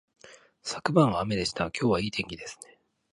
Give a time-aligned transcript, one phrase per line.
[0.63, 2.79] 昨晩は雨でしたが、今日はいい天気ですね